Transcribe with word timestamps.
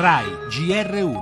RAI 0.00 0.26
GR1 0.48 1.16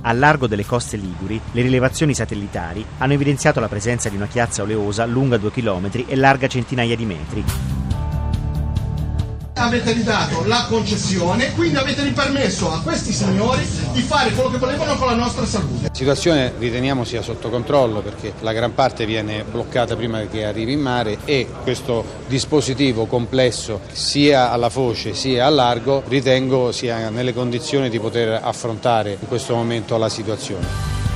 Al 0.00 0.18
largo 0.18 0.46
delle 0.46 0.64
coste 0.64 0.96
liguri, 0.96 1.38
le 1.52 1.60
rilevazioni 1.60 2.14
satellitari 2.14 2.82
hanno 2.96 3.12
evidenziato 3.12 3.60
la 3.60 3.68
presenza 3.68 4.08
di 4.08 4.16
una 4.16 4.26
chiazza 4.26 4.62
oleosa 4.62 5.04
lunga 5.04 5.36
2 5.36 5.50
km 5.50 5.90
e 6.06 6.16
larga 6.16 6.46
centinaia 6.46 6.96
di 6.96 7.04
metri. 7.04 7.44
Avete 9.64 9.92
ridato 9.92 10.44
la 10.44 10.66
concessione, 10.68 11.54
quindi 11.54 11.78
avete 11.78 12.02
ripermesso 12.02 12.70
a 12.70 12.82
questi 12.82 13.14
signori 13.14 13.66
di 13.92 14.02
fare 14.02 14.30
quello 14.32 14.50
che 14.50 14.58
volevano 14.58 14.94
con 14.96 15.06
la 15.06 15.14
nostra 15.14 15.46
salute. 15.46 15.88
La 15.88 15.94
situazione 15.94 16.52
riteniamo 16.58 17.02
sia 17.04 17.22
sotto 17.22 17.48
controllo 17.48 18.02
perché 18.02 18.34
la 18.40 18.52
gran 18.52 18.74
parte 18.74 19.06
viene 19.06 19.42
bloccata 19.42 19.96
prima 19.96 20.20
che 20.26 20.44
arrivi 20.44 20.72
in 20.72 20.80
mare 20.80 21.16
e 21.24 21.48
questo 21.62 22.04
dispositivo 22.26 23.06
complesso 23.06 23.80
sia 23.90 24.50
alla 24.50 24.68
foce 24.68 25.14
sia 25.14 25.46
a 25.46 25.48
largo 25.48 26.02
ritengo 26.08 26.70
sia 26.70 27.08
nelle 27.08 27.32
condizioni 27.32 27.88
di 27.88 27.98
poter 27.98 28.40
affrontare 28.42 29.16
in 29.18 29.26
questo 29.26 29.54
momento 29.54 29.96
la 29.96 30.10
situazione 30.10 31.13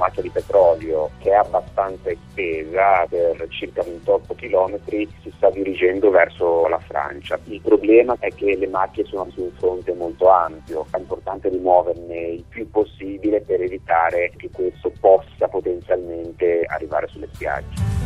macchia 0.00 0.22
di 0.22 0.30
petrolio 0.30 1.10
che 1.18 1.30
è 1.30 1.34
abbastanza 1.34 2.10
estesa 2.10 3.06
per 3.08 3.46
circa 3.50 3.82
28 3.82 4.34
km 4.34 4.78
si 4.86 5.32
sta 5.36 5.50
dirigendo 5.50 6.10
verso 6.10 6.66
la 6.68 6.78
Francia. 6.78 7.38
Il 7.44 7.60
problema 7.60 8.16
è 8.18 8.32
che 8.34 8.56
le 8.56 8.66
macchie 8.66 9.04
sono 9.04 9.30
su 9.30 9.42
un 9.42 9.52
fronte 9.58 9.92
molto 9.92 10.28
ampio, 10.28 10.86
è 10.90 10.98
importante 10.98 11.50
rimuoverne 11.50 12.16
il 12.16 12.44
più 12.48 12.68
possibile 12.70 13.42
per 13.42 13.60
evitare 13.60 14.32
che 14.36 14.48
questo 14.50 14.90
possa 14.98 15.48
potenzialmente 15.48 16.64
arrivare 16.66 17.06
sulle 17.08 17.28
spiagge 17.32 18.00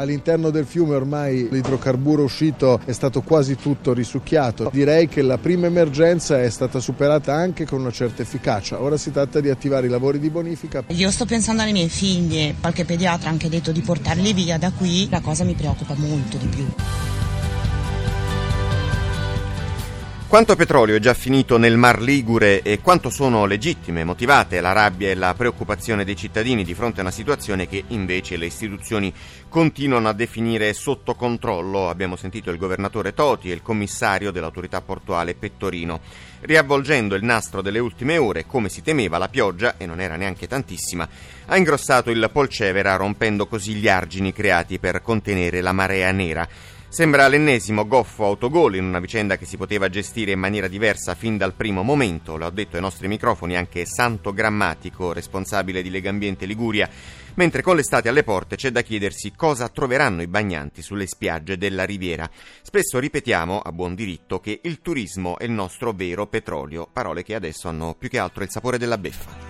all'interno 0.00 0.50
del 0.50 0.64
fiume 0.64 0.94
ormai 0.94 1.48
l'idrocarburo 1.50 2.22
uscito 2.22 2.80
è 2.84 2.92
stato 2.92 3.20
quasi 3.20 3.56
tutto 3.56 3.92
risucchiato. 3.92 4.70
Direi 4.72 5.08
che 5.08 5.20
la 5.22 5.36
prima 5.36 5.66
emergenza 5.66 6.42
è 6.42 6.48
stata 6.48 6.80
superata 6.80 7.34
anche 7.34 7.66
con 7.66 7.80
una 7.80 7.92
certa 7.92 8.22
efficacia. 8.22 8.80
Ora 8.80 8.96
si 8.96 9.10
tratta 9.10 9.40
di 9.40 9.50
attivare 9.50 9.86
i 9.86 9.90
lavori 9.90 10.18
di 10.18 10.30
bonifica. 10.30 10.84
Io 10.88 11.10
sto 11.10 11.26
pensando 11.26 11.62
alle 11.62 11.72
mie 11.72 11.88
figlie, 11.88 12.54
qualche 12.58 12.84
pediatra 12.84 13.28
ha 13.28 13.32
anche 13.32 13.48
detto 13.48 13.72
di 13.72 13.80
portarli 13.80 14.32
via 14.32 14.58
da 14.58 14.72
qui, 14.72 15.08
la 15.10 15.20
cosa 15.20 15.44
mi 15.44 15.54
preoccupa 15.54 15.94
molto 15.96 16.38
di 16.38 16.46
più. 16.46 17.19
Quanto 20.30 20.54
petrolio 20.54 20.94
è 20.94 21.00
già 21.00 21.12
finito 21.12 21.58
nel 21.58 21.76
Mar 21.76 22.00
Ligure 22.00 22.62
e 22.62 22.78
quanto 22.78 23.10
sono 23.10 23.46
legittime, 23.46 24.04
motivate 24.04 24.60
la 24.60 24.70
rabbia 24.70 25.10
e 25.10 25.16
la 25.16 25.34
preoccupazione 25.34 26.04
dei 26.04 26.14
cittadini 26.14 26.62
di 26.62 26.72
fronte 26.72 27.00
a 27.00 27.02
una 27.02 27.10
situazione 27.10 27.66
che 27.66 27.82
invece 27.88 28.36
le 28.36 28.46
istituzioni 28.46 29.12
continuano 29.48 30.06
a 30.06 30.12
definire 30.12 30.72
sotto 30.72 31.16
controllo. 31.16 31.88
Abbiamo 31.88 32.14
sentito 32.14 32.52
il 32.52 32.58
governatore 32.58 33.12
Toti 33.12 33.50
e 33.50 33.54
il 33.54 33.60
commissario 33.60 34.30
dell'autorità 34.30 34.80
portuale 34.82 35.34
Pettorino. 35.34 35.98
Riavvolgendo 36.42 37.16
il 37.16 37.24
nastro 37.24 37.60
delle 37.60 37.80
ultime 37.80 38.16
ore, 38.16 38.46
come 38.46 38.68
si 38.68 38.82
temeva, 38.82 39.18
la 39.18 39.28
pioggia, 39.28 39.74
e 39.78 39.84
non 39.84 40.00
era 40.00 40.14
neanche 40.14 40.46
tantissima, 40.46 41.08
ha 41.46 41.56
ingrossato 41.56 42.12
il 42.12 42.30
Polcevera 42.32 42.94
rompendo 42.94 43.48
così 43.48 43.74
gli 43.74 43.88
argini 43.88 44.32
creati 44.32 44.78
per 44.78 45.02
contenere 45.02 45.60
la 45.60 45.72
marea 45.72 46.12
nera. 46.12 46.48
Sembra 46.92 47.28
l'ennesimo 47.28 47.86
goffo 47.86 48.24
autogol 48.24 48.74
in 48.74 48.84
una 48.84 48.98
vicenda 48.98 49.38
che 49.38 49.44
si 49.44 49.56
poteva 49.56 49.88
gestire 49.88 50.32
in 50.32 50.40
maniera 50.40 50.66
diversa 50.66 51.14
fin 51.14 51.36
dal 51.36 51.54
primo 51.54 51.84
momento, 51.84 52.36
lo 52.36 52.46
ha 52.46 52.50
detto 52.50 52.74
ai 52.74 52.82
nostri 52.82 53.06
microfoni 53.06 53.56
anche 53.56 53.86
Santo 53.86 54.32
Grammatico, 54.32 55.12
responsabile 55.12 55.82
di 55.82 55.90
Legambiente 55.90 56.46
Liguria, 56.46 56.90
mentre 57.34 57.62
con 57.62 57.76
l'estate 57.76 58.08
alle 58.08 58.24
porte 58.24 58.56
c'è 58.56 58.72
da 58.72 58.82
chiedersi 58.82 59.32
cosa 59.36 59.68
troveranno 59.68 60.22
i 60.22 60.26
bagnanti 60.26 60.82
sulle 60.82 61.06
spiagge 61.06 61.56
della 61.56 61.84
Riviera. 61.84 62.28
Spesso 62.60 62.98
ripetiamo, 62.98 63.60
a 63.60 63.70
buon 63.70 63.94
diritto, 63.94 64.40
che 64.40 64.58
il 64.60 64.80
turismo 64.80 65.38
è 65.38 65.44
il 65.44 65.52
nostro 65.52 65.92
vero 65.92 66.26
petrolio, 66.26 66.88
parole 66.92 67.22
che 67.22 67.36
adesso 67.36 67.68
hanno 67.68 67.94
più 67.96 68.08
che 68.08 68.18
altro 68.18 68.42
il 68.42 68.50
sapore 68.50 68.78
della 68.78 68.98
beffa. 68.98 69.49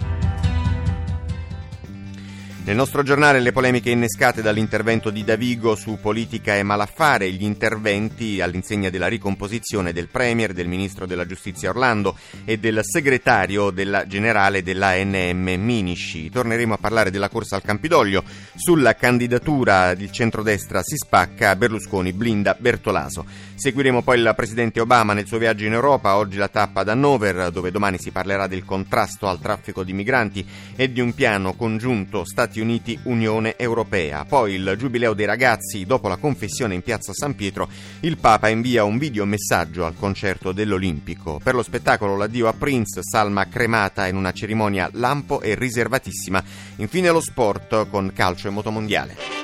Nel 2.71 2.79
nostro 2.79 3.03
giornale 3.03 3.41
le 3.41 3.51
polemiche 3.51 3.91
innescate 3.91 4.43
dall'intervento 4.43 5.11
di 5.11 5.25
Davigo 5.25 5.75
su 5.75 5.99
politica 6.01 6.55
e 6.55 6.63
malaffare, 6.63 7.29
gli 7.33 7.43
interventi 7.43 8.41
all'insegna 8.41 8.91
della 8.91 9.09
ricomposizione 9.09 9.93
del 9.93 10.07
Premier, 10.07 10.53
del 10.53 10.69
Ministro 10.69 11.05
della 11.05 11.27
Giustizia 11.27 11.71
Orlando 11.71 12.17
e 12.45 12.61
del 12.61 12.79
segretario 12.85 13.71
della 13.71 14.07
generale 14.07 14.63
dell'ANM 14.63 15.49
Minisci. 15.59 16.31
Torneremo 16.31 16.75
a 16.75 16.79
parlare 16.79 17.11
della 17.11 17.29
corsa 17.29 17.57
al 17.57 17.63
Campidoglio. 17.63 18.23
Sulla 18.55 18.95
candidatura 18.95 19.97
del 19.97 20.13
centrodestra 20.13 20.81
si 20.81 20.95
spacca 20.95 21.57
Berlusconi 21.57 22.13
blinda 22.13 22.57
Bertolaso. 22.57 23.27
Seguiremo 23.57 24.03
poi 24.03 24.21
il 24.21 24.33
Presidente 24.37 24.81
Obama 24.81 25.13
nel 25.13 25.27
suo 25.27 25.39
viaggio 25.39 25.65
in 25.65 25.73
Europa, 25.73 26.17
oggi 26.17 26.37
la 26.37 26.47
tappa 26.47 26.83
ad 26.83 26.89
Hannover, 26.89 27.51
dove 27.51 27.73
domani 27.73 27.99
si 27.99 28.13
parlerà 28.13 28.47
del 28.47 28.65
contrasto 28.65 29.27
al 29.27 29.41
traffico 29.41 29.83
di 29.83 29.93
migranti 29.93 30.47
e 30.77 30.93
di 30.93 31.01
un 31.01 31.13
piano 31.13 31.55
congiunto 31.55 32.25
Stati 32.25 32.60
Uniti 32.61 32.99
Unione 33.05 33.57
Europea. 33.57 34.25
Poi 34.25 34.55
il 34.55 34.75
Giubileo 34.79 35.15
dei 35.15 35.27
ragazzi, 35.27 35.85
dopo 35.87 36.09
la 36.09 36.17
confessione 36.17 36.75
in 36.75 36.83
piazza 36.83 37.13
San 37.13 37.35
Pietro, 37.35 37.69
il 38.01 38.17
Papa 38.19 38.49
invia 38.49 38.85
un 38.85 38.99
videomessaggio 38.99 39.85
al 39.85 39.97
concerto 39.99 40.53
dell'Olimpico. 40.53 41.41
Per 41.43 41.55
lo 41.55 41.63
spettacolo 41.63 42.17
l'addio 42.17 42.49
a 42.49 42.53
Prince, 42.53 43.01
salma 43.03 43.49
cremata 43.49 44.07
in 44.07 44.17
una 44.17 44.33
cerimonia 44.33 44.89
lampo 44.93 45.41
e 45.41 45.55
riservatissima. 45.55 46.43
Infine 46.77 47.11
lo 47.11 47.21
sport 47.21 47.89
con 47.89 48.13
calcio 48.15 48.49
e 48.49 48.51
motomondiale. 48.51 49.40